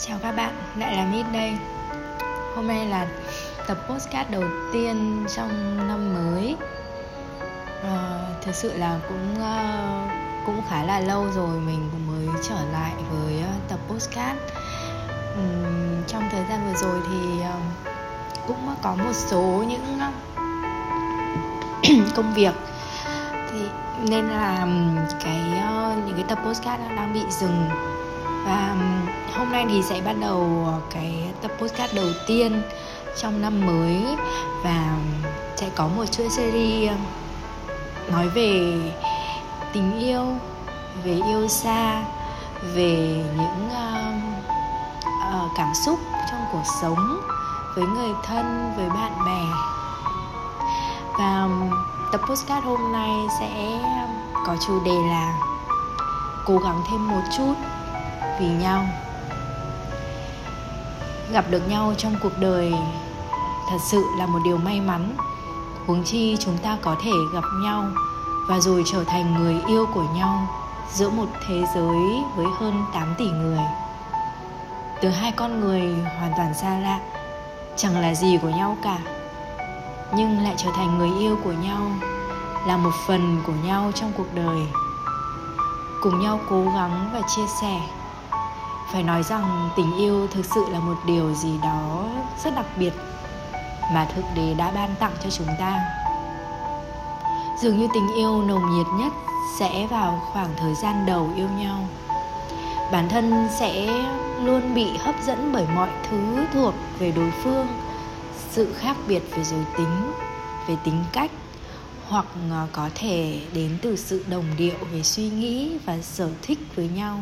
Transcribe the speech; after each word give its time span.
Chào 0.00 0.18
các 0.22 0.32
bạn, 0.32 0.54
lại 0.76 0.96
là 0.96 1.06
Mít 1.12 1.26
đây. 1.32 1.56
Hôm 2.56 2.66
nay 2.66 2.86
là 2.86 3.06
tập 3.66 3.78
postcard 3.88 4.30
đầu 4.30 4.44
tiên 4.72 5.26
trong 5.36 5.76
năm 5.88 6.14
mới. 6.14 6.56
À, 7.82 8.20
Thực 8.42 8.54
sự 8.54 8.72
là 8.76 9.00
cũng 9.08 9.34
uh, 9.34 10.10
cũng 10.46 10.60
khá 10.68 10.82
là 10.82 11.00
lâu 11.00 11.26
rồi 11.34 11.60
mình 11.60 11.88
cũng 11.92 12.06
mới 12.06 12.26
trở 12.48 12.64
lại 12.72 12.92
với 13.10 13.42
uh, 13.42 13.68
tập 13.68 13.78
postcard 13.88 14.38
um, 15.36 16.02
Trong 16.06 16.28
thời 16.32 16.44
gian 16.48 16.66
vừa 16.66 16.78
rồi 16.78 17.00
thì 17.10 17.40
uh, 17.40 17.62
cũng 18.46 18.74
có 18.82 18.94
một 18.94 19.12
số 19.12 19.64
những 19.68 19.98
uh, 19.98 20.14
công 22.16 22.34
việc. 22.34 22.54
Thì 23.52 23.60
nên 24.08 24.28
là 24.28 24.66
cái 25.24 25.40
uh, 25.58 26.06
những 26.06 26.16
cái 26.16 26.24
tập 26.28 26.38
postcard 26.44 26.82
đang 26.96 27.12
bị 27.14 27.22
dừng 27.30 27.68
và 28.48 28.76
hôm 29.36 29.52
nay 29.52 29.66
thì 29.68 29.82
sẽ 29.82 30.00
bắt 30.00 30.16
đầu 30.20 30.68
cái 30.90 31.24
tập 31.42 31.50
podcast 31.58 31.94
đầu 31.94 32.08
tiên 32.26 32.62
trong 33.16 33.42
năm 33.42 33.66
mới. 33.66 34.02
Và 34.64 34.96
sẽ 35.56 35.70
có 35.76 35.88
một 35.88 36.04
chuỗi 36.04 36.28
series 36.28 36.92
nói 38.10 38.28
về 38.28 38.78
tình 39.72 39.98
yêu 39.98 40.24
về 41.04 41.20
yêu 41.26 41.48
xa 41.48 42.04
về 42.74 43.24
những 43.36 43.68
uh, 43.68 44.14
uh, 45.34 45.50
cảm 45.56 45.74
xúc 45.86 45.98
trong 46.30 46.40
cuộc 46.52 46.64
sống 46.82 47.20
với 47.76 47.86
người 47.86 48.10
thân 48.22 48.72
với 48.76 48.88
bạn 48.88 49.12
bè. 49.26 49.42
Và 51.18 51.48
tập 52.12 52.20
postcard 52.28 52.66
hôm 52.66 52.92
nay 52.92 53.10
sẽ 53.40 53.80
có 54.46 54.56
chủ 54.66 54.84
đề 54.84 54.96
là 55.10 55.38
cố 56.46 56.58
gắng 56.58 56.82
thêm 56.90 57.08
một 57.08 57.22
chút 57.36 57.54
vì 58.40 58.46
nhau. 58.46 58.84
Gặp 61.32 61.44
được 61.50 61.68
nhau 61.68 61.94
trong 61.98 62.14
cuộc 62.22 62.38
đời 62.38 62.72
thật 63.70 63.78
sự 63.90 64.04
là 64.18 64.26
một 64.26 64.38
điều 64.44 64.56
may 64.56 64.80
mắn. 64.80 65.16
Huống 65.86 66.04
chi 66.04 66.36
chúng 66.40 66.58
ta 66.58 66.78
có 66.82 66.96
thể 67.02 67.12
gặp 67.32 67.44
nhau 67.62 67.84
và 68.48 68.60
rồi 68.60 68.82
trở 68.92 69.04
thành 69.04 69.34
người 69.34 69.56
yêu 69.68 69.86
của 69.94 70.04
nhau 70.14 70.46
giữa 70.94 71.10
một 71.10 71.26
thế 71.48 71.64
giới 71.74 72.22
với 72.36 72.46
hơn 72.58 72.84
8 72.92 73.14
tỷ 73.18 73.30
người. 73.30 73.60
Từ 75.00 75.08
hai 75.08 75.32
con 75.32 75.60
người 75.60 75.94
hoàn 76.18 76.32
toàn 76.36 76.54
xa 76.54 76.78
lạ, 76.78 77.00
chẳng 77.76 78.00
là 78.00 78.14
gì 78.14 78.38
của 78.42 78.48
nhau 78.48 78.76
cả, 78.82 78.98
nhưng 80.14 80.44
lại 80.44 80.54
trở 80.56 80.70
thành 80.76 80.98
người 80.98 81.10
yêu 81.18 81.38
của 81.44 81.52
nhau, 81.52 81.82
là 82.66 82.76
một 82.76 82.92
phần 83.06 83.42
của 83.46 83.52
nhau 83.64 83.92
trong 83.94 84.12
cuộc 84.16 84.34
đời. 84.34 84.66
Cùng 86.02 86.20
nhau 86.20 86.40
cố 86.50 86.64
gắng 86.74 87.10
và 87.12 87.20
chia 87.36 87.46
sẻ 87.60 87.80
phải 88.92 89.02
nói 89.02 89.22
rằng 89.22 89.70
tình 89.76 89.96
yêu 89.96 90.26
thực 90.26 90.44
sự 90.44 90.64
là 90.70 90.78
một 90.78 90.96
điều 91.06 91.34
gì 91.34 91.58
đó 91.62 92.08
rất 92.44 92.54
đặc 92.54 92.66
biệt 92.78 92.92
mà 93.92 94.08
thực 94.14 94.24
đế 94.34 94.54
đã 94.54 94.70
ban 94.70 94.94
tặng 95.00 95.12
cho 95.24 95.30
chúng 95.30 95.48
ta. 95.58 95.80
Dường 97.62 97.78
như 97.78 97.88
tình 97.94 98.08
yêu 98.16 98.42
nồng 98.42 98.76
nhiệt 98.76 98.86
nhất 98.98 99.12
sẽ 99.58 99.86
vào 99.90 100.22
khoảng 100.32 100.48
thời 100.56 100.74
gian 100.74 101.06
đầu 101.06 101.30
yêu 101.36 101.48
nhau. 101.58 101.88
Bản 102.92 103.08
thân 103.08 103.48
sẽ 103.58 103.86
luôn 104.42 104.74
bị 104.74 104.96
hấp 104.98 105.14
dẫn 105.26 105.52
bởi 105.52 105.66
mọi 105.74 105.90
thứ 106.10 106.46
thuộc 106.52 106.74
về 106.98 107.12
đối 107.16 107.30
phương, 107.30 107.66
sự 108.50 108.72
khác 108.78 108.96
biệt 109.08 109.22
về 109.30 109.44
giới 109.44 109.64
tính, 109.76 110.12
về 110.68 110.76
tính 110.84 111.04
cách, 111.12 111.30
hoặc 112.08 112.26
ờ, 112.50 112.66
có 112.72 112.90
thể 112.94 113.40
đến 113.54 113.78
từ 113.82 113.96
sự 113.96 114.24
đồng 114.30 114.44
điệu 114.58 114.78
về 114.92 115.02
suy 115.02 115.28
nghĩ 115.28 115.78
và 115.86 115.98
sở 116.02 116.30
thích 116.42 116.58
với 116.76 116.88
nhau 116.88 117.20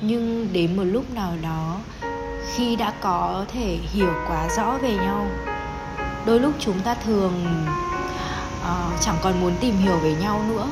nhưng 0.00 0.48
đến 0.52 0.76
một 0.76 0.84
lúc 0.84 1.14
nào 1.14 1.32
đó 1.42 1.78
khi 2.54 2.76
đã 2.76 2.92
có 3.00 3.44
thể 3.52 3.78
hiểu 3.92 4.12
quá 4.28 4.48
rõ 4.56 4.78
về 4.78 4.92
nhau 4.92 5.26
đôi 6.26 6.40
lúc 6.40 6.52
chúng 6.58 6.80
ta 6.80 6.94
thường 6.94 7.32
uh, 8.62 9.00
chẳng 9.00 9.16
còn 9.22 9.40
muốn 9.40 9.52
tìm 9.60 9.76
hiểu 9.76 9.96
về 9.96 10.14
nhau 10.20 10.42
nữa. 10.48 10.66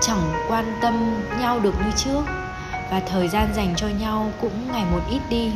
Chẳng 0.00 0.32
quan 0.48 0.64
tâm 0.80 1.14
nhau 1.40 1.60
được 1.60 1.74
như 1.84 1.90
trước 1.96 2.22
và 2.90 3.02
thời 3.06 3.28
gian 3.28 3.48
dành 3.54 3.74
cho 3.76 3.88
nhau 4.00 4.32
cũng 4.40 4.72
ngày 4.72 4.84
một 4.92 5.00
ít 5.10 5.20
đi. 5.30 5.52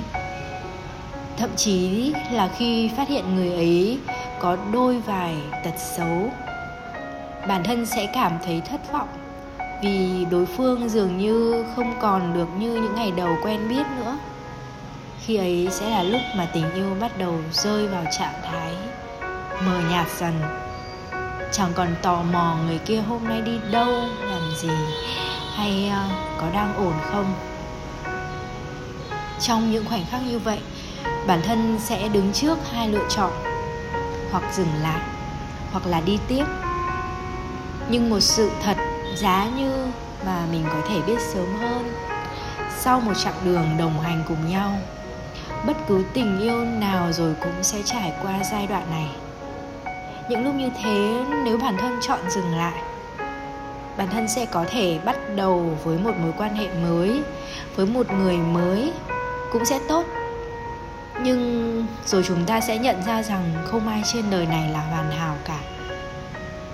Thậm 1.37 1.51
chí 1.57 2.13
là 2.33 2.49
khi 2.59 2.91
phát 2.97 3.09
hiện 3.09 3.37
người 3.37 3.53
ấy 3.53 3.99
có 4.41 4.57
đôi 4.73 5.01
vài 5.01 5.37
tật 5.65 5.75
xấu 5.97 6.31
bản 7.49 7.65
thân 7.65 7.87
sẽ 7.87 8.11
cảm 8.15 8.33
thấy 8.45 8.63
thất 8.71 8.93
vọng 8.93 9.09
vì 9.83 10.27
đối 10.31 10.47
phương 10.47 10.89
dường 10.89 11.19
như 11.19 11.65
không 11.77 11.95
còn 12.01 12.35
được 12.35 12.49
như 12.59 12.75
những 12.75 12.95
ngày 12.95 13.11
đầu 13.11 13.37
quen 13.43 13.69
biết 13.69 13.87
nữa. 13.97 14.19
Khi 15.21 15.37
ấy 15.37 15.69
sẽ 15.71 15.91
là 15.91 16.03
lúc 16.03 16.21
mà 16.37 16.49
tình 16.53 16.75
yêu 16.75 16.97
bắt 17.01 17.19
đầu 17.19 17.35
rơi 17.53 17.89
vào 17.89 18.05
trạng 18.19 18.35
thái 18.45 18.75
mờ 19.67 19.81
nhạt 19.91 20.07
dần. 20.19 20.41
Chẳng 21.53 21.71
còn 21.75 21.89
tò 22.03 22.23
mò 22.33 22.57
người 22.67 22.79
kia 22.79 23.01
hôm 23.01 23.25
nay 23.29 23.41
đi 23.41 23.59
đâu, 23.71 23.93
làm 24.31 24.43
gì, 24.63 24.71
hay 25.55 25.89
à, 25.89 26.09
có 26.41 26.47
đang 26.55 26.75
ổn 26.77 26.95
không. 27.13 27.35
Trong 29.41 29.73
những 29.73 29.85
khoảnh 29.85 30.05
khắc 30.11 30.23
như 30.29 30.39
vậy, 30.39 30.59
bản 31.27 31.41
thân 31.43 31.79
sẽ 31.81 32.09
đứng 32.09 32.33
trước 32.33 32.59
hai 32.73 32.89
lựa 32.89 33.07
chọn, 33.09 33.33
hoặc 34.33 34.43
dừng 34.53 34.75
lại, 34.83 35.01
hoặc 35.73 35.87
là 35.87 36.01
đi 36.01 36.19
tiếp. 36.29 36.45
Nhưng 37.91 38.11
một 38.11 38.21
sự 38.21 38.51
thật 38.63 38.77
giá 39.17 39.49
như 39.57 39.87
mà 40.27 40.47
mình 40.53 40.65
có 40.69 40.81
thể 40.89 41.01
biết 41.07 41.21
sớm 41.21 41.47
hơn. 41.61 41.93
Sau 42.79 43.01
một 43.01 43.13
chặng 43.25 43.35
đường 43.45 43.67
đồng 43.79 44.01
hành 44.01 44.23
cùng 44.29 44.51
nhau, 44.51 44.79
bất 45.67 45.77
cứ 45.89 46.05
tình 46.13 46.41
yêu 46.41 46.65
nào 46.65 47.13
rồi 47.13 47.35
cũng 47.41 47.63
sẽ 47.63 47.83
trải 47.85 48.13
qua 48.23 48.41
giai 48.53 48.67
đoạn 48.67 48.83
này. 48.91 49.07
Những 50.29 50.45
lúc 50.45 50.55
như 50.55 50.71
thế, 50.83 51.25
nếu 51.45 51.59
bản 51.59 51.77
thân 51.77 51.99
chọn 52.01 52.21
dừng 52.31 52.57
lại, 52.57 52.83
bản 53.97 54.09
thân 54.11 54.29
sẽ 54.29 54.47
có 54.47 54.65
thể 54.71 54.99
bắt 55.05 55.17
đầu 55.37 55.79
với 55.85 55.99
một 55.99 56.13
mối 56.23 56.33
quan 56.39 56.55
hệ 56.55 56.69
mới, 56.69 57.23
với 57.77 57.87
một 57.87 58.13
người 58.13 58.37
mới 58.37 58.93
cũng 59.53 59.65
sẽ 59.65 59.79
tốt. 59.89 60.05
Nhưng 61.23 61.87
rồi 62.07 62.23
chúng 62.27 62.45
ta 62.45 62.61
sẽ 62.61 62.79
nhận 62.79 63.03
ra 63.03 63.23
rằng 63.23 63.53
không 63.67 63.89
ai 63.89 64.03
trên 64.13 64.31
đời 64.31 64.47
này 64.47 64.71
là 64.71 64.81
hoàn 64.81 65.11
hảo 65.11 65.35
cả 65.45 65.59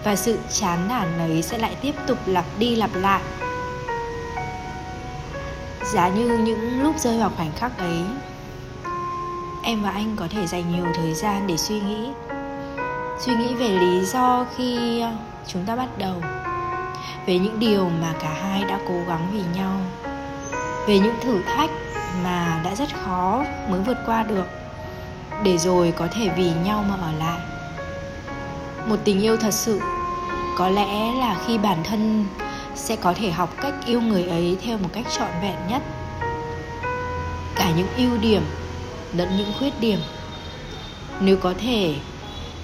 và 0.05 0.17
sự 0.17 0.39
chán 0.53 0.89
nản 0.89 1.19
ấy 1.19 1.43
sẽ 1.43 1.59
lại 1.59 1.77
tiếp 1.81 1.95
tục 2.07 2.19
lặp 2.27 2.45
đi 2.59 2.77
lặp 2.77 2.91
lại. 2.95 3.23
Giá 5.93 6.09
như 6.09 6.39
những 6.39 6.83
lúc 6.83 6.99
rơi 6.99 7.19
vào 7.19 7.31
khoảnh 7.37 7.53
khắc 7.57 7.79
ấy, 7.79 8.03
em 9.63 9.83
và 9.83 9.91
anh 9.91 10.17
có 10.17 10.27
thể 10.31 10.47
dành 10.47 10.73
nhiều 10.73 10.87
thời 10.95 11.15
gian 11.15 11.47
để 11.47 11.57
suy 11.57 11.81
nghĩ. 11.81 12.09
Suy 13.21 13.35
nghĩ 13.35 13.55
về 13.55 13.69
lý 13.69 14.05
do 14.05 14.47
khi 14.57 15.01
ờ, 15.01 15.13
chúng 15.47 15.65
ta 15.65 15.77
bắt 15.77 15.89
đầu. 15.99 16.23
Về 17.27 17.39
những 17.39 17.59
điều 17.59 17.89
mà 18.01 18.13
cả 18.21 18.37
hai 18.43 18.65
đã 18.65 18.79
cố 18.89 18.95
gắng 19.09 19.29
vì 19.33 19.43
nhau. 19.61 19.81
Về 20.87 20.99
những 20.99 21.15
thử 21.21 21.43
thách 21.43 21.71
mà 22.25 22.61
đã 22.65 22.75
rất 22.75 22.89
khó 23.05 23.45
mới 23.69 23.81
vượt 23.81 23.99
qua 24.07 24.23
được, 24.23 24.47
để 25.43 25.59
rồi 25.59 25.93
có 25.97 26.09
thể 26.13 26.29
vì 26.37 26.51
nhau 26.65 26.85
mà 26.89 26.95
ở 26.95 27.13
lại. 27.19 27.41
Một 28.87 28.97
tình 29.05 29.21
yêu 29.21 29.37
thật 29.37 29.55
sự 29.55 29.81
có 30.57 30.69
lẽ 30.69 31.13
là 31.13 31.37
khi 31.47 31.59
bản 31.59 31.79
thân 31.85 32.27
sẽ 32.75 32.97
có 32.97 33.15
thể 33.15 33.31
học 33.31 33.55
cách 33.63 33.75
yêu 33.87 34.01
người 34.01 34.25
ấy 34.25 34.57
theo 34.63 34.79
một 34.79 34.89
cách 34.93 35.07
trọn 35.19 35.31
vẹn 35.43 35.57
nhất. 35.69 35.83
Cả 37.55 37.73
những 37.77 37.89
ưu 37.97 38.19
điểm 38.19 38.43
lẫn 39.17 39.37
những 39.37 39.53
khuyết 39.59 39.81
điểm. 39.81 39.99
Nếu 41.21 41.37
có 41.37 41.55
thể, 41.59 41.95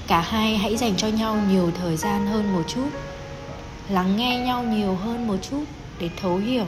cả 0.07 0.21
hai 0.21 0.57
hãy 0.57 0.77
dành 0.77 0.97
cho 0.97 1.09
nhau 1.09 1.37
nhiều 1.51 1.71
thời 1.81 1.97
gian 1.97 2.27
hơn 2.27 2.53
một 2.53 2.63
chút, 2.69 2.89
lắng 3.89 4.17
nghe 4.17 4.39
nhau 4.39 4.63
nhiều 4.63 4.97
hơn 4.97 5.27
một 5.27 5.37
chút 5.51 5.65
để 5.99 6.11
thấu 6.21 6.37
hiểu 6.37 6.67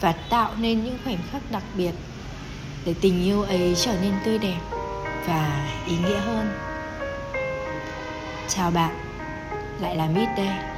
và 0.00 0.12
tạo 0.12 0.50
nên 0.58 0.84
những 0.84 0.98
khoảnh 1.04 1.18
khắc 1.32 1.42
đặc 1.50 1.62
biệt 1.76 1.92
để 2.84 2.94
tình 3.00 3.24
yêu 3.24 3.42
ấy 3.42 3.74
trở 3.76 3.92
nên 4.02 4.12
tươi 4.24 4.38
đẹp 4.38 4.60
và 5.26 5.68
ý 5.86 5.96
nghĩa 5.96 6.18
hơn. 6.18 6.52
Chào 8.48 8.70
bạn 8.70 9.11
lại 9.82 9.96
là 9.96 10.06
mít 10.06 10.28
đây. 10.36 10.71